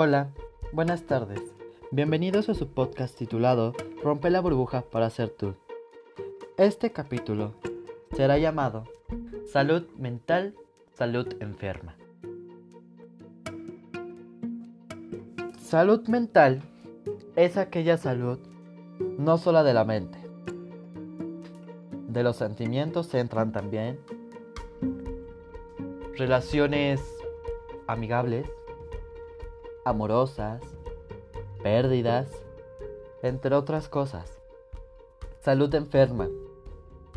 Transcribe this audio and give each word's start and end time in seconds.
Hola, 0.00 0.28
buenas 0.72 1.02
tardes. 1.02 1.42
Bienvenidos 1.90 2.48
a 2.48 2.54
su 2.54 2.68
podcast 2.68 3.18
titulado 3.18 3.74
Rompe 4.00 4.30
la 4.30 4.40
burbuja 4.40 4.82
para 4.82 5.10
ser 5.10 5.30
tú. 5.30 5.56
Este 6.56 6.92
capítulo 6.92 7.54
será 8.16 8.38
llamado 8.38 8.84
Salud 9.52 9.88
mental, 9.96 10.54
salud 10.92 11.26
enferma. 11.40 11.96
Salud 15.58 16.06
mental 16.06 16.62
es 17.34 17.56
aquella 17.56 17.96
salud 17.96 18.38
no 19.00 19.36
solo 19.36 19.64
de 19.64 19.74
la 19.74 19.84
mente. 19.84 20.20
De 22.06 22.22
los 22.22 22.36
sentimientos 22.36 23.08
se 23.08 23.18
entran 23.18 23.50
también 23.50 23.98
relaciones 26.16 27.02
amigables, 27.88 28.48
amorosas, 29.88 30.62
pérdidas, 31.62 32.28
entre 33.22 33.54
otras 33.54 33.88
cosas. 33.88 34.40
Salud 35.40 35.74
enferma, 35.74 36.28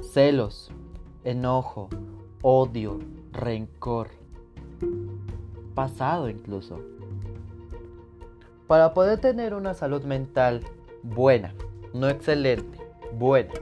celos, 0.02 0.72
enojo, 1.24 1.90
odio, 2.42 3.00
rencor, 3.32 4.10
pasado 5.76 6.30
incluso. 6.30 6.80
Para 8.68 8.94
poder 8.94 9.20
tener 9.20 9.54
una 9.54 9.74
salud 9.74 10.04
mental 10.04 10.62
buena, 11.04 11.54
no 11.94 12.08
excelente, 12.08 12.80
buena, 13.14 13.54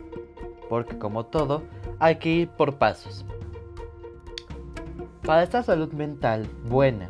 porque 0.70 0.98
como 1.00 1.26
todo, 1.26 1.64
hay 1.98 2.18
que 2.18 2.30
ir 2.30 2.50
por 2.50 2.78
pasos. 2.78 3.26
Para 5.26 5.44
esta 5.44 5.64
salud 5.64 5.92
mental 5.94 6.48
buena, 6.66 7.10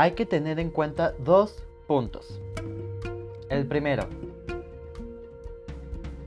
hay 0.00 0.12
que 0.12 0.24
tener 0.24 0.58
en 0.58 0.70
cuenta 0.70 1.12
dos 1.18 1.62
puntos. 1.86 2.40
El 3.50 3.66
primero, 3.66 4.04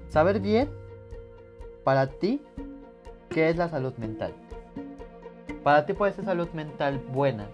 saber 0.09 0.39
bien 0.39 0.69
para 1.83 2.05
ti 2.05 2.39
qué 3.29 3.49
es 3.49 3.57
la 3.57 3.69
salud 3.69 3.95
mental. 3.95 4.35
Para 5.63 5.87
ti 5.87 5.93
puede 5.93 6.13
ser 6.13 6.23
salud 6.23 6.49
mental 6.49 6.99
buena, 6.99 7.47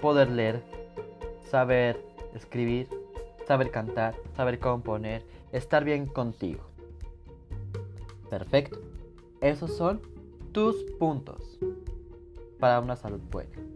poder 0.00 0.30
leer, 0.30 0.62
saber 1.44 2.02
escribir, 2.34 2.88
saber 3.46 3.70
cantar, 3.70 4.14
saber 4.34 4.60
componer, 4.60 5.26
estar 5.52 5.84
bien 5.84 6.06
contigo. 6.06 6.62
Perfecto. 8.30 8.80
Esos 9.42 9.76
son 9.76 10.00
tus 10.52 10.74
puntos 10.98 11.58
para 12.58 12.80
una 12.80 12.96
salud 12.96 13.20
buena. 13.30 13.71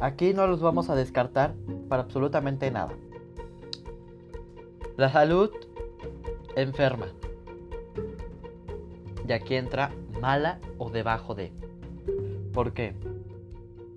Aquí 0.00 0.32
no 0.32 0.46
los 0.46 0.62
vamos 0.62 0.88
a 0.88 0.94
descartar 0.94 1.54
para 1.90 2.04
absolutamente 2.04 2.70
nada. 2.70 2.94
La 4.96 5.10
salud 5.10 5.50
enferma. 6.56 7.08
Y 9.28 9.32
aquí 9.32 9.56
entra 9.56 9.92
mala 10.18 10.58
o 10.78 10.88
debajo 10.88 11.34
de. 11.34 11.52
¿Por 12.54 12.72
qué? 12.72 12.94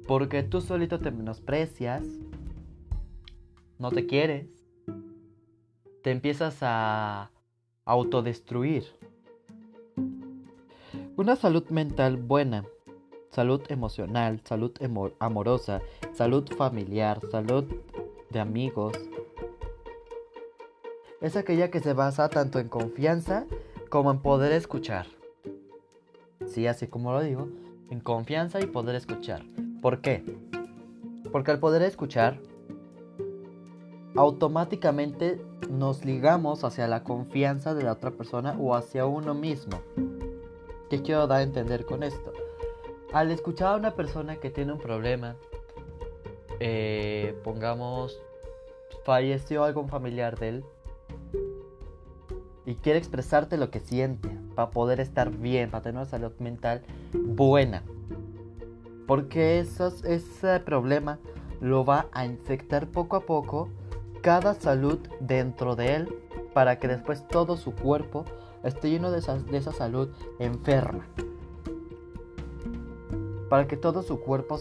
Porque 0.05 0.43
tú 0.43 0.59
solito 0.59 0.99
te 0.99 1.09
menosprecias, 1.09 2.03
no 3.79 3.89
te 3.89 4.05
quieres, 4.05 4.47
te 6.03 6.11
empiezas 6.11 6.57
a 6.61 7.31
autodestruir. 7.85 8.83
Una 11.15 11.37
salud 11.37 11.69
mental 11.69 12.17
buena 12.17 12.65
salud 13.33 13.61
emocional, 13.69 14.39
salud 14.43 14.71
amorosa, 15.19 15.81
salud 16.13 16.47
familiar, 16.55 17.19
salud 17.31 17.65
de 18.29 18.39
amigos. 18.39 18.93
Es 21.19 21.35
aquella 21.35 21.71
que 21.71 21.79
se 21.79 21.93
basa 21.93 22.29
tanto 22.29 22.59
en 22.59 22.69
confianza 22.69 23.45
como 23.89 24.11
en 24.11 24.19
poder 24.19 24.51
escuchar. 24.51 25.07
Sí, 26.45 26.67
así 26.67 26.87
como 26.87 27.11
lo 27.11 27.21
digo, 27.21 27.47
en 27.89 28.01
confianza 28.01 28.59
y 28.61 28.67
poder 28.67 28.95
escuchar. 28.95 29.43
¿Por 29.81 30.01
qué? 30.01 30.23
Porque 31.31 31.51
al 31.51 31.59
poder 31.59 31.81
escuchar, 31.81 32.39
automáticamente 34.15 35.41
nos 35.71 36.05
ligamos 36.05 36.63
hacia 36.63 36.87
la 36.87 37.03
confianza 37.03 37.73
de 37.73 37.83
la 37.83 37.93
otra 37.93 38.11
persona 38.11 38.55
o 38.59 38.75
hacia 38.75 39.07
uno 39.07 39.33
mismo. 39.33 39.79
¿Qué 40.89 41.01
quiero 41.01 41.25
dar 41.25 41.39
a 41.39 41.43
entender 41.43 41.85
con 41.85 42.03
esto? 42.03 42.42
Al 43.13 43.29
escuchar 43.29 43.75
a 43.75 43.77
una 43.77 43.91
persona 43.91 44.37
que 44.37 44.49
tiene 44.49 44.73
un 44.73 44.79
problema, 44.79 45.35
eh, 46.59 47.39
pongamos, 47.43 48.19
falleció 49.05 49.63
algún 49.63 49.87
familiar 49.87 50.37
de 50.39 50.49
él, 50.49 50.65
y 52.65 52.75
quiere 52.75 52.97
expresarte 52.97 53.57
lo 53.57 53.69
que 53.69 53.79
siente, 53.79 54.29
para 54.55 54.71
poder 54.71 54.99
estar 54.99 55.29
bien, 55.29 55.69
para 55.69 55.83
tener 55.83 55.97
una 55.97 56.09
salud 56.09 56.31
mental 56.39 56.81
buena. 57.13 57.83
Porque 59.05 59.59
ese 59.59 60.59
problema 60.61 61.19
lo 61.61 61.85
va 61.85 62.07
a 62.13 62.25
infectar 62.25 62.87
poco 62.87 63.15
a 63.15 63.21
poco 63.21 63.69
cada 64.21 64.53
salud 64.53 64.99
dentro 65.19 65.75
de 65.75 65.95
él 65.95 66.15
para 66.53 66.79
que 66.79 66.87
después 66.87 67.27
todo 67.27 67.57
su 67.57 67.75
cuerpo 67.75 68.25
esté 68.63 68.89
lleno 68.89 69.11
de 69.11 69.19
esa 69.19 69.71
salud 69.73 70.09
enferma 70.39 71.05
para 73.53 73.67
que 73.67 73.77
todo 73.77 74.01
su 74.01 74.19
cuerpo 74.19 74.59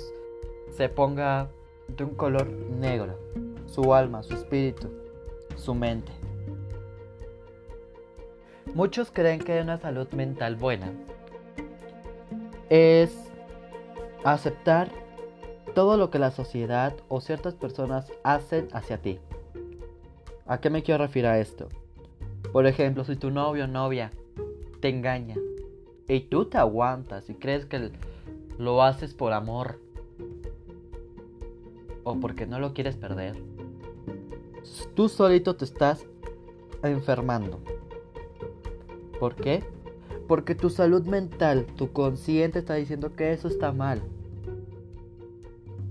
se 0.77 0.91
ponga 0.91 1.49
de 1.89 2.05
un 2.05 2.15
color 2.15 2.47
negro, 2.47 3.19
su 3.65 3.95
alma, 3.95 4.23
su 4.23 4.35
espíritu, 4.35 4.91
su 5.57 5.73
mente. 5.75 6.13
Muchos 8.75 9.11
creen 9.11 9.41
que 9.41 9.63
una 9.63 9.79
salud 9.79 10.09
mental 10.11 10.57
buena 10.57 10.93
es 12.69 13.17
aceptar 14.25 14.91
todo 15.75 15.97
lo 15.97 16.11
que 16.11 16.19
la 16.19 16.31
sociedad 16.31 16.95
o 17.09 17.23
ciertas 17.23 17.55
personas 17.55 18.13
hacen 18.23 18.69
hacia 18.75 18.99
ti. 18.99 19.19
¿A 20.45 20.61
qué 20.61 20.69
me 20.69 20.83
quiero 20.83 21.03
referir 21.03 21.29
a 21.29 21.39
esto? 21.39 21.71
Por 22.53 22.67
ejemplo, 22.67 23.05
si 23.05 23.17
tu 23.17 23.31
novio 23.31 23.65
o 23.65 23.69
novia 23.69 24.13
te 24.81 24.91
engaña 24.91 25.37
y 26.09 26.21
tú 26.21 26.45
te 26.45 26.59
aguantas 26.59 27.31
y 27.31 27.35
crees 27.35 27.65
que 27.65 27.77
el, 27.77 27.93
lo 28.59 28.83
haces 28.83 29.15
por 29.15 29.33
amor 29.33 29.79
o 32.05 32.19
porque 32.19 32.47
no 32.47 32.59
lo 32.59 32.75
quieres 32.75 32.97
perder, 32.97 33.37
tú 34.95 35.09
solito 35.09 35.57
te 35.57 35.65
estás 35.65 36.07
enfermando. 36.83 37.63
¿Por 39.19 39.37
qué? 39.37 39.63
Porque 40.27 40.55
tu 40.55 40.71
salud 40.71 41.07
mental, 41.07 41.67
tu 41.77 41.93
consciente 41.93 42.59
está 42.59 42.75
diciendo 42.75 43.15
que 43.15 43.33
eso 43.33 43.49
está 43.49 43.73
mal. 43.73 44.03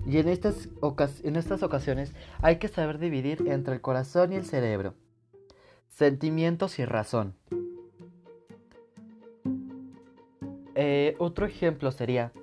Y 0.06 0.18
en 0.18 0.28
estas, 0.28 0.68
ocasiones 0.82 2.14
hay 2.42 2.58
que 2.58 2.68
saber 2.68 2.98
dividir 2.98 3.48
entre 3.48 3.76
el 3.76 3.82
corazón 3.82 4.34
y 4.34 4.36
el 4.36 4.46
cerebro. 4.46 4.96
Sentimientos 5.88 6.80
y 6.80 6.86
razón. 6.86 7.36
Eh, 10.76 11.16
otro 11.20 11.46
ejemplo 11.46 11.92
sería 11.92 12.34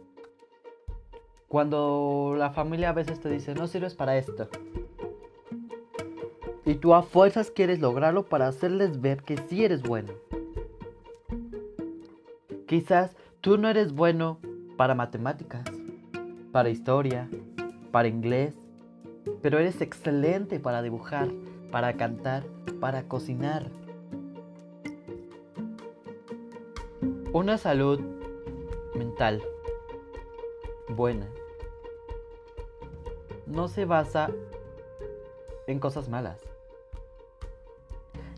cuando 1.49 2.35
la 2.37 2.51
familia 2.51 2.91
a 2.91 2.93
veces 2.93 3.21
te 3.21 3.31
dice, 3.31 3.55
no 3.55 3.67
sirves 3.67 3.95
para 3.95 4.17
esto. 4.19 4.49
Y 6.67 6.75
tú 6.75 6.95
a 6.95 7.03
fuerzas 7.03 7.51
quieres 7.51 7.81
lograrlo 7.81 8.27
para 8.27 8.47
hacerles 8.47 9.01
ver 9.01 9.23
que 9.23 9.39
sí 9.39 9.65
eres 9.65 9.83
bueno. 9.83 10.13
Quizás 12.67 13.17
tú 13.41 13.57
no 13.57 13.69
eres 13.69 13.95
bueno 13.95 14.39
para 14.77 14.95
matemáticas, 14.95 15.65
para 16.53 16.69
historia, 16.69 17.31
para 17.91 18.09
inglés, 18.09 18.55
pero 19.41 19.59
eres 19.59 19.81
excelente 19.81 20.61
para 20.61 20.83
dibujar, 20.83 21.31
para 21.73 21.95
cantar, 21.95 22.45
para 22.79 23.05
cocinar. 23.05 23.71
Una 27.33 27.57
salud 27.57 28.01
mental 28.95 29.43
buena 30.89 31.27
no 33.49 33.69
se 33.69 33.85
basa 33.85 34.31
en 35.67 35.79
cosas 35.79 36.09
malas. 36.09 36.39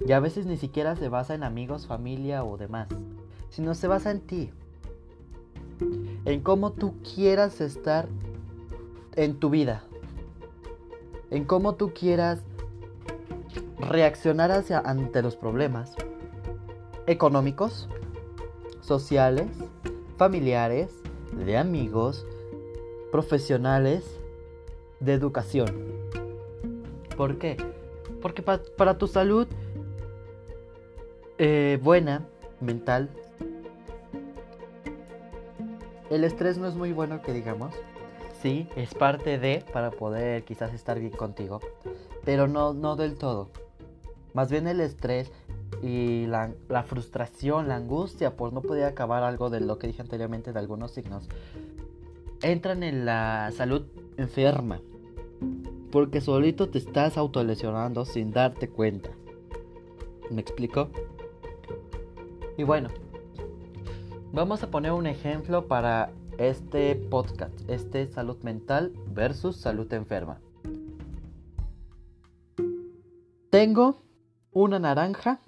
Y 0.07 0.13
a 0.13 0.21
veces 0.21 0.47
ni 0.47 0.57
siquiera 0.57 0.97
se 0.97 1.09
basa 1.09 1.35
en 1.35 1.43
amigos, 1.43 1.87
familia 1.87 2.45
o 2.45 2.57
demás, 2.57 2.89
sino 3.51 3.75
se 3.75 3.87
basa 3.87 4.11
en 4.11 4.21
ti. 4.21 4.51
En 6.25 6.41
cómo 6.43 6.73
tú 6.73 6.95
quieras 7.03 7.61
estar 7.61 8.09
en 9.17 9.39
tu 9.39 9.51
vida. 9.51 9.85
En 11.31 11.45
cómo 11.45 11.75
tú 11.75 11.93
quieras 11.93 12.41
reaccionar 13.79 14.51
hacia, 14.51 14.79
ante 14.79 15.23
los 15.23 15.37
problemas 15.37 15.95
económicos, 17.07 17.89
sociales, 18.81 19.49
familiares, 20.17 20.93
de 21.33 21.57
amigos, 21.57 22.27
profesionales 23.11 24.20
de 25.01 25.15
educación. 25.15 25.91
¿Por 27.17 27.39
qué? 27.39 27.57
Porque 28.23 28.43
para 28.43 28.99
tu 28.99 29.07
salud 29.07 29.47
eh, 31.39 31.79
buena, 31.83 32.27
mental, 32.61 33.09
el 36.11 36.25
estrés 36.25 36.59
no 36.59 36.67
es 36.69 36.75
muy 36.75 36.93
bueno 36.93 37.23
que 37.23 37.33
digamos. 37.33 37.75
Sí, 38.43 38.69
es 38.77 38.95
parte 38.95 39.39
de 39.39 39.65
para 39.73 39.91
poder 39.91 40.45
quizás 40.45 40.73
estar 40.73 40.99
bien 40.99 41.13
contigo, 41.13 41.61
pero 42.25 42.47
no, 42.47 42.75
no 42.75 42.97
del 42.97 43.17
todo. 43.17 43.49
Más 44.35 44.51
bien 44.51 44.67
el 44.67 44.81
estrés 44.81 45.31
y 45.83 46.27
la, 46.27 46.53
la, 46.69 46.83
frustración, 46.83 47.69
la 47.69 47.77
angustia 47.77 48.37
por 48.37 48.53
no 48.53 48.61
poder 48.61 48.85
acabar 48.85 49.23
algo 49.23 49.51
de 49.51 49.61
lo 49.61 49.79
que 49.79 49.87
dije 49.87 50.03
anteriormente 50.03 50.53
de 50.53 50.59
algunos 50.59 50.91
signos, 50.91 51.29
entran 52.43 52.83
en 52.83 53.05
la 53.05 53.51
salud 53.57 53.87
enferma. 54.17 54.81
Porque 55.91 56.21
solito 56.21 56.69
te 56.69 56.79
estás 56.79 57.17
autolesionando 57.17 58.05
sin 58.05 58.31
darte 58.31 58.69
cuenta. 58.69 59.11
¿Me 60.31 60.41
explico? 60.41 60.89
Y 62.57 62.63
bueno, 62.63 62.89
vamos 64.33 64.63
a 64.63 64.71
poner 64.71 64.93
un 64.93 65.07
ejemplo 65.07 65.67
para 65.67 66.13
este 66.39 66.95
podcast, 66.95 67.53
este 67.69 68.07
salud 68.07 68.39
mental 68.43 68.93
versus 69.09 69.57
salud 69.57 69.93
enferma. 69.93 70.41
Tengo 73.51 74.03
una 74.53 74.79
naranja 74.79 75.41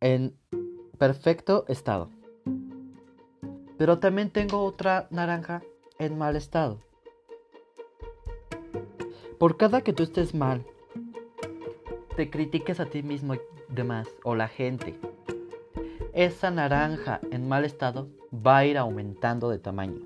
en 0.00 0.36
perfecto 0.98 1.64
estado. 1.68 2.10
Pero 3.78 3.98
también 3.98 4.30
tengo 4.30 4.62
otra 4.62 5.08
naranja 5.10 5.62
en 5.98 6.18
mal 6.18 6.36
estado. 6.36 6.80
Por 9.42 9.56
cada 9.56 9.80
que 9.80 9.92
tú 9.92 10.04
estés 10.04 10.36
mal, 10.36 10.64
te 12.14 12.30
critiques 12.30 12.78
a 12.78 12.86
ti 12.86 13.02
mismo 13.02 13.34
y 13.34 13.40
demás, 13.68 14.08
o 14.22 14.36
la 14.36 14.46
gente, 14.46 14.94
esa 16.12 16.52
naranja 16.52 17.18
en 17.32 17.48
mal 17.48 17.64
estado 17.64 18.06
va 18.32 18.58
a 18.58 18.66
ir 18.66 18.78
aumentando 18.78 19.50
de 19.50 19.58
tamaño. 19.58 19.98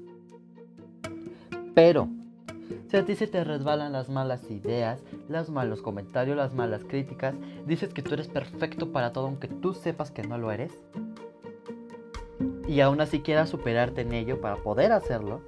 Pero, 1.75 2.09
si 2.89 2.97
a 2.97 3.05
ti 3.05 3.15
se 3.15 3.27
te 3.27 3.45
resbalan 3.45 3.93
las 3.93 4.09
malas 4.09 4.51
ideas, 4.51 5.05
los 5.29 5.51
malos 5.51 5.83
comentarios, 5.83 6.35
las 6.35 6.55
malas 6.55 6.85
críticas, 6.85 7.35
dices 7.67 7.93
que 7.93 8.01
tú 8.01 8.15
eres 8.15 8.29
perfecto 8.29 8.91
para 8.91 9.13
todo 9.13 9.27
aunque 9.27 9.49
tú 9.49 9.75
sepas 9.75 10.11
que 10.11 10.23
no 10.23 10.39
lo 10.39 10.51
eres, 10.51 10.73
y 12.67 12.81
aún 12.81 13.03
así 13.03 13.21
quieras 13.21 13.51
superarte 13.51 14.01
en 14.01 14.15
ello 14.15 14.41
para 14.41 14.57
poder 14.57 14.93
hacerlo, 14.93 15.43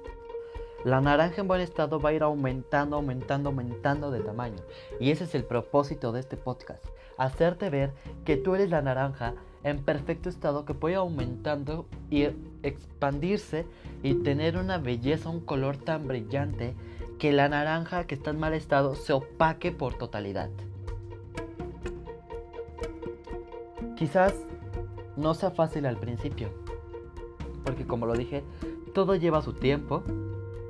la 0.85 1.01
naranja 1.01 1.41
en 1.41 1.47
buen 1.47 1.61
estado 1.61 1.99
va 1.99 2.09
a 2.09 2.13
ir 2.13 2.23
aumentando, 2.23 2.95
aumentando, 2.95 3.49
aumentando 3.49 4.11
de 4.11 4.21
tamaño. 4.21 4.57
Y 4.99 5.11
ese 5.11 5.25
es 5.25 5.35
el 5.35 5.43
propósito 5.43 6.11
de 6.11 6.21
este 6.21 6.37
podcast. 6.37 6.85
Hacerte 7.17 7.69
ver 7.69 7.91
que 8.23 8.37
tú 8.37 8.55
eres 8.55 8.69
la 8.69 8.81
naranja 8.81 9.33
en 9.63 9.83
perfecto 9.83 10.29
estado 10.29 10.63
que 10.63 10.73
puede 10.73 10.95
aumentando 10.95 11.85
y 12.09 12.27
expandirse 12.63 13.65
y 14.03 14.15
tener 14.15 14.57
una 14.57 14.77
belleza, 14.77 15.29
un 15.29 15.41
color 15.41 15.75
tan 15.75 16.07
brillante 16.07 16.75
que 17.17 17.33
la 17.33 17.49
naranja 17.49 18.05
que 18.07 18.15
está 18.15 18.29
en 18.29 18.39
mal 18.39 18.53
estado 18.53 18.95
se 18.95 19.11
opaque 19.11 19.73
por 19.73 19.97
totalidad. 19.97 20.49
Quizás 23.97 24.33
no 25.17 25.33
sea 25.33 25.51
fácil 25.51 25.85
al 25.85 25.97
principio, 25.97 26.49
porque 27.65 27.85
como 27.85 28.05
lo 28.05 28.13
dije, 28.13 28.45
todo 28.93 29.15
lleva 29.15 29.41
su 29.41 29.51
tiempo, 29.51 30.03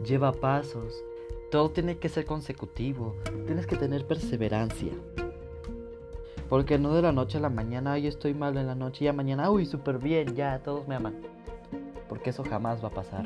lleva 0.06 0.32
pasos, 0.32 1.04
todo 1.52 1.72
tiene 1.72 1.98
que 1.98 2.10
ser 2.10 2.26
consecutivo, 2.26 3.16
tienes 3.46 3.68
que 3.68 3.76
tener 3.76 4.06
perseverancia. 4.06 4.94
Porque 6.48 6.80
no 6.80 6.94
de 6.94 7.02
la 7.02 7.12
noche 7.12 7.38
a 7.38 7.42
la 7.42 7.50
mañana, 7.50 7.94
ay, 7.94 8.08
estoy 8.08 8.34
mal 8.34 8.58
en 8.58 8.68
la 8.68 8.76
noche, 8.76 9.04
y 9.04 9.06
ya 9.06 9.14
mañana, 9.14 9.52
uy, 9.52 9.66
súper 9.66 10.00
bien, 10.00 10.36
ya, 10.36 10.62
todos 10.64 10.88
me 10.88 10.96
aman. 10.96 11.16
Porque 12.08 12.32
eso 12.32 12.44
jamás 12.44 12.84
va 12.84 12.88
a 12.88 12.94
pasar. 12.94 13.26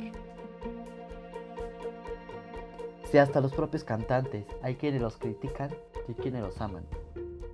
Si 3.09 3.17
hasta 3.17 3.41
los 3.41 3.53
propios 3.53 3.83
cantantes, 3.83 4.45
hay 4.61 4.75
quienes 4.75 5.01
los 5.01 5.17
critican 5.17 5.69
y 6.07 6.13
quienes 6.13 6.41
los 6.41 6.59
aman. 6.59 6.83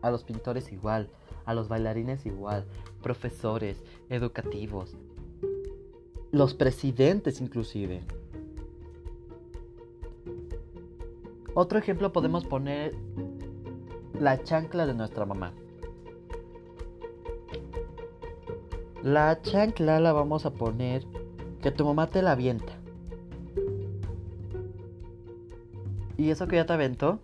A 0.02 0.10
los 0.10 0.24
pintores 0.24 0.72
igual, 0.72 1.10
a 1.46 1.54
los 1.54 1.68
bailarines 1.68 2.26
igual, 2.26 2.66
profesores, 3.04 3.84
educativos, 4.10 4.96
los 6.32 6.54
presidentes 6.54 7.42
inclusive. 7.42 8.02
Otro 11.62 11.78
ejemplo 11.78 12.14
podemos 12.14 12.46
poner 12.46 12.96
la 14.18 14.42
chancla 14.42 14.88
de 14.88 14.94
nuestra 14.94 15.26
mamá. 15.26 15.52
La 19.04 19.42
chancla 19.42 20.00
la 20.00 20.14
vamos 20.14 20.46
a 20.46 20.54
poner 20.54 21.04
que 21.62 21.72
tu 21.72 21.84
mamá 21.84 22.10
te 22.10 22.22
la 22.22 22.32
avienta. 22.32 22.72
Y 26.16 26.30
eso 26.30 26.48
que 26.48 26.56
ya 26.56 26.66
te 26.66 26.72
aventó 26.72 27.20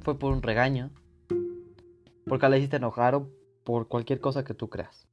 fue 0.00 0.18
por 0.18 0.32
un 0.32 0.40
regaño, 0.40 0.88
porque 2.24 2.48
la 2.48 2.56
hiciste 2.56 2.76
enojar 2.76 3.14
o 3.14 3.28
por 3.64 3.86
cualquier 3.86 4.18
cosa 4.18 4.44
que 4.44 4.54
tú 4.54 4.70
creas. 4.70 5.06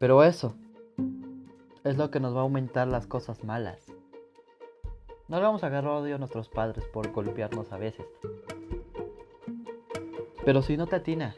Pero 0.00 0.24
eso 0.24 0.56
es 1.84 1.96
lo 1.96 2.10
que 2.10 2.18
nos 2.18 2.34
va 2.34 2.40
a 2.40 2.42
aumentar 2.42 2.88
las 2.88 3.06
cosas 3.06 3.44
malas. 3.44 3.93
No 5.26 5.38
le 5.38 5.42
vamos 5.42 5.64
a 5.64 5.68
agarrar 5.68 5.90
odio 5.90 6.16
a 6.16 6.18
nuestros 6.18 6.50
padres 6.50 6.84
por 6.84 7.10
golpearnos 7.10 7.72
a 7.72 7.78
veces. 7.78 8.04
Pero 10.44 10.60
si 10.60 10.76
no 10.76 10.86
te 10.86 10.96
atina 10.96 11.34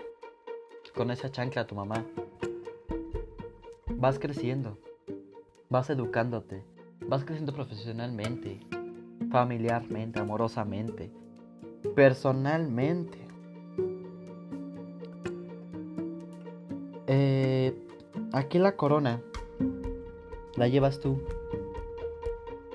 con 0.97 1.13
esa 1.13 1.31
chancla 1.31 1.63
a 1.63 1.67
tu 1.69 1.77
mamá, 1.77 2.05
vas 3.91 4.19
creciendo, 4.19 4.77
vas 5.69 5.89
educándote, 5.89 6.65
vas 7.07 7.25
creciendo 7.25 7.53
profesionalmente, 7.53 8.59
familiarmente, 9.31 10.19
amorosamente, 10.19 11.13
personalmente. 11.95 13.19
Eh, 17.07 17.73
aquí 18.33 18.59
la 18.59 18.75
corona 18.75 19.21
la 20.57 20.67
llevas 20.67 20.99
tú 20.99 21.23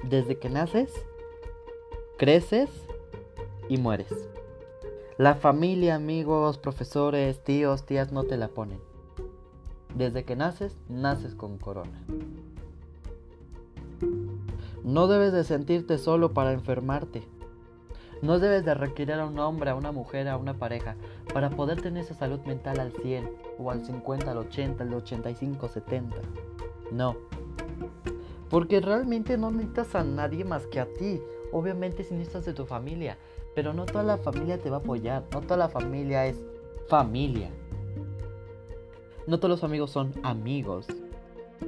desde 0.04 0.38
que 0.38 0.50
naces, 0.50 0.92
creces 2.18 2.70
y 3.70 3.78
mueres. 3.78 4.30
La 5.18 5.36
familia, 5.36 5.96
amigos, 5.96 6.58
profesores, 6.58 7.44
tíos, 7.44 7.86
tías 7.86 8.12
no 8.12 8.24
te 8.24 8.38
la 8.38 8.48
ponen. 8.48 8.80
Desde 9.96 10.24
que 10.24 10.36
naces, 10.36 10.76
naces 10.90 11.36
con 11.36 11.58
corona. 11.58 12.04
No 14.84 15.08
debes 15.08 15.32
de 15.32 15.44
sentirte 15.44 15.98
solo 15.98 16.34
para 16.34 16.54
enfermarte. 16.54 17.24
No 18.22 18.40
debes 18.40 18.66
de 18.66 18.74
requerir 18.74 19.14
a 19.16 19.26
un 19.26 19.38
hombre, 19.40 19.72
a 19.72 19.76
una 19.76 19.92
mujer, 19.92 20.28
a 20.28 20.38
una 20.38 20.56
pareja 20.56 20.96
para 21.34 21.50
poder 21.50 21.82
tener 21.82 22.04
esa 22.04 22.14
salud 22.14 22.40
mental 22.42 22.80
al 22.80 22.92
100 22.92 23.30
o 23.58 23.72
al 23.72 23.86
50, 23.86 24.32
al 24.32 24.38
80, 24.38 24.84
al 24.84 24.94
85, 24.94 25.68
70. 25.68 26.16
No. 26.92 27.16
Porque 28.52 28.82
realmente 28.82 29.38
no 29.38 29.50
necesitas 29.50 29.96
a 29.96 30.04
nadie 30.04 30.44
más 30.44 30.68
que 30.68 30.82
a 30.82 30.86
ti. 30.86 31.22
Obviamente 31.54 32.04
si 32.04 32.14
necesitas 32.14 32.44
de 32.44 32.54
tu 32.54 32.66
familia. 32.66 33.18
Pero 33.56 33.74
no 33.74 33.86
toda 33.86 34.04
la 34.04 34.18
familia 34.18 34.60
te 34.60 34.70
va 34.70 34.78
a 34.78 34.80
apoyar. 34.82 35.24
No 35.32 35.40
toda 35.40 35.56
la 35.56 35.70
familia 35.70 36.28
es 36.28 36.44
familia. 36.90 37.50
No 39.26 39.38
todos 39.40 39.52
los 39.52 39.64
amigos 39.64 39.92
son 39.92 40.14
amigos. 40.24 40.86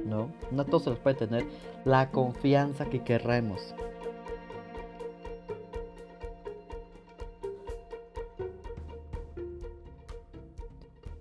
¿No? 0.04 0.30
No 0.50 0.66
todos 0.66 0.84
se 0.84 0.90
los 0.90 0.98
puede 0.98 1.16
tener 1.16 1.46
la 1.86 2.10
confianza 2.10 2.84
que 2.84 3.02
querremos. 3.02 3.74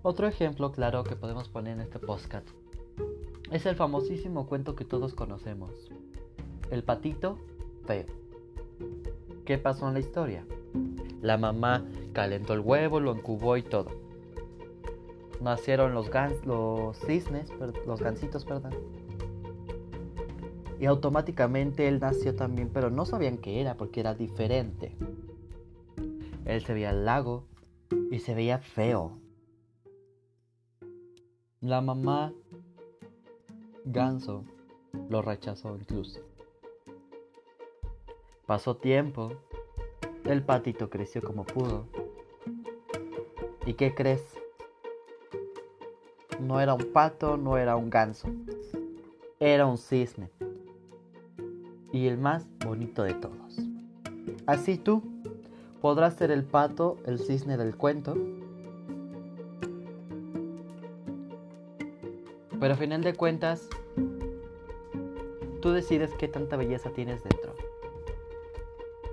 Otro 0.01 0.27
ejemplo 0.27 0.73
claro 0.73 1.05
que 1.05 1.15
podemos 1.15 1.47
poner 1.47 1.75
en 1.75 1.81
este 1.81 1.99
podcast 1.99 2.49
es 3.53 3.67
el 3.67 3.75
famosísimo 3.75 4.47
cuento 4.47 4.75
que 4.75 4.83
todos 4.83 5.13
conocemos. 5.13 5.91
El 6.71 6.83
patito 6.83 7.37
feo. 7.85 8.07
¿Qué 9.45 9.59
pasó 9.59 9.87
en 9.87 9.93
la 9.93 9.99
historia? 9.99 10.43
La 11.21 11.37
mamá 11.37 11.85
calentó 12.13 12.53
el 12.53 12.61
huevo, 12.61 12.99
lo 12.99 13.15
incubó 13.15 13.55
y 13.55 13.61
todo. 13.61 13.91
Nacieron 15.39 15.93
los, 15.93 16.09
los 16.45 16.97
cisnes, 16.97 17.51
los 17.85 18.01
gansitos, 18.01 18.43
perdón. 18.43 18.73
Y 20.79 20.87
automáticamente 20.87 21.87
él 21.87 21.99
nació 21.99 22.35
también, 22.35 22.71
pero 22.73 22.89
no 22.89 23.05
sabían 23.05 23.37
qué 23.37 23.61
era 23.61 23.77
porque 23.77 23.99
era 23.99 24.15
diferente. 24.15 24.97
Él 26.45 26.65
se 26.65 26.73
veía 26.73 26.89
al 26.89 27.05
lago 27.05 27.45
y 28.09 28.17
se 28.17 28.33
veía 28.33 28.57
feo. 28.57 29.19
La 31.61 31.81
mamá 31.81 32.33
Ganso 33.85 34.45
lo 35.09 35.21
rechazó 35.21 35.75
incluso. 35.75 36.21
Pasó 38.45 38.77
tiempo, 38.77 39.33
el 40.25 40.43
patito 40.43 40.89
creció 40.89 41.21
como 41.21 41.43
pudo. 41.43 41.85
¿Y 43.65 43.73
qué 43.73 43.93
crees? 43.93 44.23
No 46.39 46.59
era 46.59 46.73
un 46.73 46.91
pato, 46.93 47.37
no 47.37 47.57
era 47.57 47.75
un 47.75 47.89
ganso. 47.89 48.29
Era 49.39 49.65
un 49.65 49.77
cisne. 49.77 50.29
Y 51.91 52.07
el 52.07 52.17
más 52.17 52.47
bonito 52.65 53.03
de 53.03 53.13
todos. 53.13 53.59
Así 54.45 54.77
tú 54.77 55.03
podrás 55.81 56.15
ser 56.15 56.31
el 56.31 56.43
pato, 56.43 56.97
el 57.05 57.19
cisne 57.19 57.57
del 57.57 57.75
cuento. 57.75 58.15
Pero 62.63 62.75
a 62.75 62.77
final 62.77 63.01
de 63.03 63.13
cuentas, 63.13 63.67
tú 65.61 65.71
decides 65.71 66.13
qué 66.13 66.29
tanta 66.29 66.55
belleza 66.55 66.91
tienes 66.91 67.21
dentro. 67.21 67.53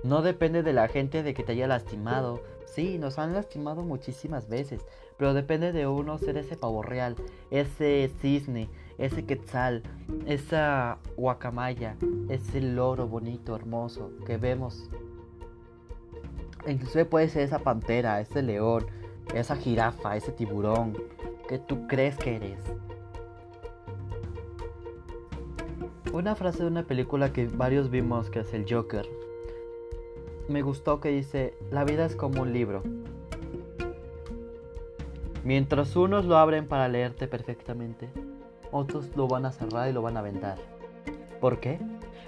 No 0.05 0.21
depende 0.21 0.63
de 0.63 0.71
la 0.71 0.87
gente 0.87 1.21
de 1.21 1.33
que 1.33 1.43
te 1.43 1.51
haya 1.51 1.67
lastimado. 1.67 2.41
Sí, 2.63 2.97
nos 2.97 3.19
han 3.19 3.33
lastimado 3.33 3.83
muchísimas 3.83 4.47
veces. 4.47 4.85
Pero 5.17 5.33
depende 5.33 5.73
de 5.73 5.85
uno 5.85 6.17
ser 6.17 6.37
ese 6.37 6.55
pavo 6.55 6.81
real, 6.81 7.17
ese 7.49 8.09
cisne, 8.21 8.69
ese 8.97 9.25
quetzal, 9.25 9.83
esa 10.25 10.99
guacamaya, 11.17 11.97
ese 12.29 12.61
loro 12.61 13.09
bonito, 13.09 13.53
hermoso 13.53 14.11
que 14.25 14.37
vemos. 14.37 14.89
Inclusive 16.65 17.03
puede 17.03 17.27
ser 17.27 17.41
esa 17.41 17.59
pantera, 17.59 18.21
ese 18.21 18.43
león, 18.43 18.85
esa 19.35 19.57
jirafa, 19.57 20.15
ese 20.15 20.31
tiburón 20.31 20.97
que 21.49 21.59
tú 21.59 21.85
crees 21.89 22.15
que 22.15 22.37
eres. 22.37 22.61
Una 26.13 26.35
frase 26.35 26.63
de 26.63 26.67
una 26.67 26.83
película 26.83 27.31
que 27.31 27.47
varios 27.47 27.89
vimos 27.89 28.29
que 28.29 28.41
es 28.41 28.53
el 28.53 28.65
Joker. 28.69 29.07
Me 30.49 30.61
gustó 30.61 30.99
que 30.99 31.07
dice, 31.07 31.53
la 31.71 31.85
vida 31.85 32.05
es 32.05 32.17
como 32.17 32.41
un 32.41 32.51
libro. 32.51 32.83
Mientras 35.45 35.95
unos 35.95 36.25
lo 36.25 36.35
abren 36.35 36.67
para 36.67 36.89
leerte 36.89 37.29
perfectamente, 37.29 38.09
otros 38.73 39.09
lo 39.15 39.29
van 39.29 39.45
a 39.45 39.53
cerrar 39.53 39.89
y 39.89 39.93
lo 39.93 40.01
van 40.01 40.17
a 40.17 40.19
aventar. 40.19 40.57
¿Por 41.39 41.61
qué? 41.61 41.79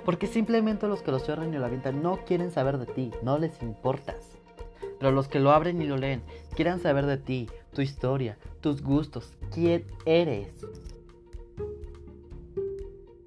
Porque 0.05 0.27
simplemente 0.27 0.87
los 0.87 1.01
que 1.01 1.11
lo 1.11 1.19
cierran 1.19 1.53
y 1.53 1.57
lo 1.57 1.65
avientan 1.65 2.01
no 2.01 2.19
quieren 2.25 2.51
saber 2.51 2.77
de 2.77 2.85
ti, 2.85 3.11
no 3.21 3.37
les 3.37 3.61
importas. 3.61 4.37
Pero 4.97 5.11
los 5.11 5.27
que 5.27 5.41
lo 5.41 5.51
abren 5.51 5.81
y 5.81 5.87
lo 5.87 5.97
leen 5.97 6.23
quieren 6.55 6.79
saber 6.79 7.05
de 7.05 7.17
ti, 7.17 7.49
tu 7.73 7.81
historia, 7.81 8.37
tus 8.61 8.81
gustos, 8.81 9.33
quién 9.51 9.83
eres 10.05 10.47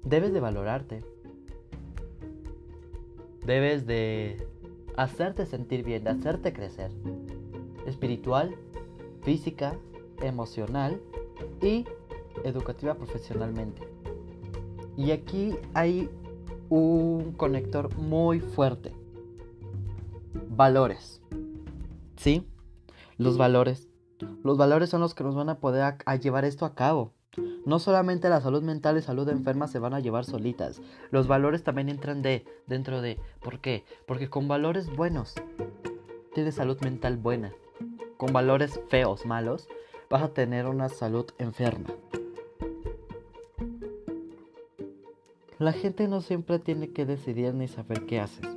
debes 0.09 0.33
de 0.33 0.39
valorarte. 0.39 1.03
Debes 3.45 3.85
de 3.85 4.45
hacerte 4.95 5.45
sentir 5.45 5.83
bien, 5.83 6.03
de 6.03 6.11
hacerte 6.11 6.53
crecer. 6.53 6.91
Espiritual, 7.85 8.55
física, 9.21 9.75
emocional 10.21 11.01
y 11.61 11.85
educativa 12.43 12.95
profesionalmente. 12.95 13.81
Y 14.95 15.11
aquí 15.11 15.55
hay 15.73 16.09
un 16.69 17.33
conector 17.33 17.95
muy 17.97 18.39
fuerte. 18.39 18.91
Valores. 20.49 21.21
¿Sí? 22.15 22.47
Los 23.17 23.37
valores. 23.37 23.87
Los 24.43 24.57
valores 24.57 24.89
son 24.89 25.01
los 25.01 25.13
que 25.13 25.23
nos 25.23 25.35
van 25.35 25.49
a 25.49 25.59
poder 25.59 25.95
llevar 26.19 26.45
esto 26.45 26.65
a 26.65 26.73
cabo. 26.73 27.13
No 27.67 27.79
solamente 27.79 28.29
la 28.29 28.39
salud 28.39 28.63
mental 28.63 28.97
y 28.97 29.01
salud 29.01 29.27
enferma 29.27 29.67
se 29.67 29.77
van 29.77 29.93
a 29.93 29.99
llevar 29.99 30.23
solitas. 30.23 30.81
Los 31.11 31.27
valores 31.27 31.63
también 31.65 31.89
entran 31.89 32.21
de 32.21 32.45
dentro 32.65 33.01
de. 33.01 33.19
¿Por 33.41 33.59
qué? 33.59 33.83
Porque 34.05 34.29
con 34.29 34.47
valores 34.47 34.89
buenos 34.95 35.35
tienes 36.33 36.55
salud 36.55 36.79
mental 36.79 37.17
buena. 37.17 37.51
Con 38.15 38.31
valores 38.31 38.79
feos, 38.87 39.25
malos, 39.25 39.67
vas 40.09 40.23
a 40.23 40.29
tener 40.29 40.65
una 40.65 40.87
salud 40.87 41.25
enferma. 41.39 41.89
La 45.59 45.73
gente 45.73 46.07
no 46.07 46.21
siempre 46.21 46.59
tiene 46.59 46.93
que 46.93 47.05
decidir 47.05 47.53
ni 47.53 47.67
saber 47.67 48.05
qué 48.05 48.21
haces. 48.21 48.47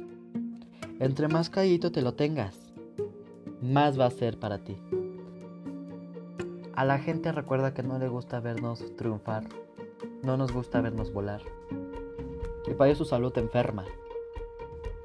Entre 1.00 1.26
más 1.26 1.50
callito 1.50 1.90
te 1.90 2.02
lo 2.02 2.14
tengas, 2.14 2.56
más 3.60 3.98
va 3.98 4.06
a 4.06 4.10
ser 4.12 4.38
para 4.38 4.58
ti. 4.58 4.76
A 6.80 6.84
la 6.86 6.98
gente 6.98 7.30
recuerda 7.30 7.74
que 7.74 7.82
no 7.82 7.98
le 7.98 8.08
gusta 8.08 8.40
vernos 8.40 8.96
triunfar, 8.96 9.44
no 10.22 10.38
nos 10.38 10.50
gusta 10.50 10.80
vernos 10.80 11.12
volar. 11.12 11.42
Y 12.66 12.72
para 12.72 12.88
ellos 12.88 12.96
su 12.96 13.04
salud 13.04 13.36
enferma 13.36 13.84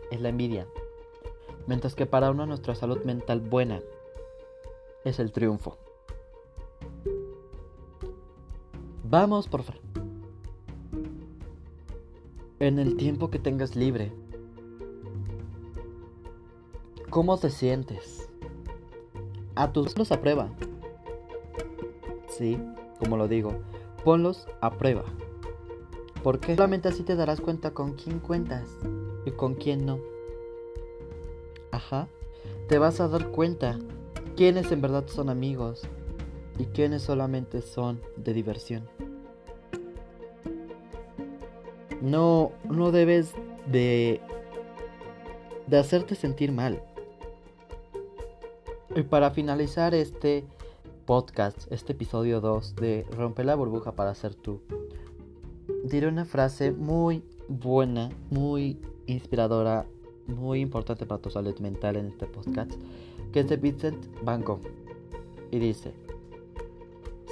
es 0.10 0.22
la 0.22 0.30
envidia, 0.30 0.68
mientras 1.68 1.94
que 1.94 2.06
para 2.06 2.32
uno 2.32 2.46
nuestra 2.46 2.76
salud 2.76 3.04
mental 3.04 3.42
buena 3.42 3.82
es 5.04 5.20
el 5.20 5.34
triunfo. 5.34 5.78
Vamos, 9.04 9.50
por 9.50 9.64
favor. 9.64 9.82
En 12.60 12.80
el 12.80 12.96
tiempo 12.96 13.30
que 13.30 13.40
tengas 13.40 13.76
libre, 13.76 14.14
¿cómo 17.10 17.38
te 17.38 17.50
sientes? 17.50 18.30
A 19.56 19.74
tus 19.74 19.98
los 19.98 20.14
a 20.14 20.22
prueba. 20.22 20.50
Sí, 22.38 22.60
como 23.00 23.16
lo 23.16 23.30
digo, 23.30 23.54
ponlos 24.04 24.46
a 24.60 24.72
prueba. 24.72 25.06
Porque 26.22 26.56
solamente 26.56 26.90
así 26.90 27.04
te 27.04 27.16
darás 27.16 27.40
cuenta 27.40 27.72
con 27.72 27.94
quién 27.94 28.20
cuentas 28.20 28.68
y 29.26 29.32
con 29.32 29.56
quién 29.56 29.86
no. 29.86 30.00
Ajá, 31.72 32.10
te 32.68 32.78
vas 32.78 33.00
a 33.00 33.08
dar 33.08 33.30
cuenta 33.30 33.80
quiénes 34.36 34.70
en 34.72 34.82
verdad 34.82 35.06
son 35.08 35.30
amigos 35.30 35.84
y 36.60 36.66
quiénes 36.66 37.04
solamente 37.04 37.62
son 37.62 38.02
de 38.18 38.34
diversión. 38.34 38.84
No, 42.02 42.52
no 42.70 42.92
debes 42.92 43.34
de, 43.66 44.20
de 45.68 45.78
hacerte 45.78 46.16
sentir 46.16 46.52
mal. 46.52 46.84
Y 48.94 49.04
para 49.04 49.32
finalizar 49.32 49.94
este 49.94 50.46
podcast, 51.06 51.72
este 51.72 51.94
episodio 51.94 52.42
2 52.42 52.76
de 52.76 53.06
Romper 53.12 53.46
la 53.46 53.56
burbuja 53.56 53.96
para 53.96 54.16
ser 54.16 54.34
tú, 54.34 54.62
diré 55.84 56.08
una 56.08 56.26
frase 56.26 56.72
muy 56.72 57.24
buena, 57.48 58.10
muy 58.32 58.80
inspiradora, 59.06 59.86
muy 60.28 60.62
importante 60.62 61.06
para 61.06 61.22
tu 61.22 61.30
salud 61.30 61.58
mental 61.60 61.96
en 61.96 62.08
este 62.08 62.26
podcast, 62.26 62.72
que 63.32 63.42
es 63.42 63.48
de 63.48 63.58
Vincent 63.58 64.04
Van 64.24 64.44
Gogh. 64.44 64.62
Y 65.52 65.60
dice, 65.60 65.94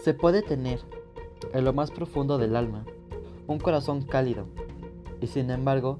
se 0.03 0.13
puede 0.13 0.43
tener 0.43 0.79
en 1.51 1.65
lo 1.65 1.73
más 1.73 1.89
profundo 1.89 2.37
del 2.37 2.55
alma 2.55 2.85
un 3.47 3.57
corazón 3.57 4.03
cálido, 4.03 4.45
y 5.19 5.27
sin 5.27 5.49
embargo, 5.49 5.99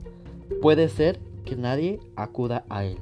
puede 0.62 0.90
ser 0.90 1.20
que 1.44 1.56
nadie 1.56 2.00
acuda 2.16 2.66
a 2.70 2.86
él. 2.86 2.98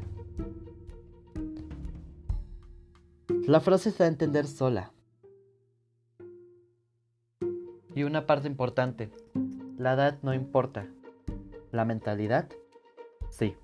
La 3.52 3.60
frase 3.60 3.92
se 3.92 3.98
da 3.98 4.06
a 4.06 4.08
entender 4.08 4.48
sola. 4.48 4.94
Y 7.94 8.04
una 8.04 8.26
parte 8.26 8.48
importante, 8.48 9.12
la 9.78 9.92
edad 9.92 10.20
no 10.22 10.34
importa. 10.34 10.88
La 11.70 11.84
mentalidad, 11.84 12.48
sí. 13.30 13.58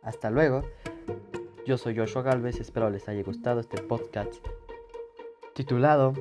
Hasta 0.00 0.30
luego. 0.30 0.62
Yo 1.66 1.76
soy 1.76 1.94
Joshua 1.94 2.22
Galvez 2.22 2.56
y 2.56 2.62
espero 2.62 2.88
les 2.88 3.06
haya 3.06 3.22
gustado 3.22 3.60
este 3.60 3.82
podcast 3.82 4.32
titulado 5.52 6.14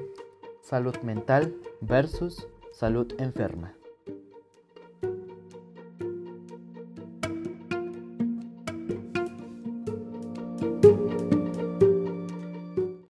Salud 0.61 0.97
mental 0.97 1.55
versus 1.79 2.45
salud 2.73 3.07
enferma. 3.19 3.73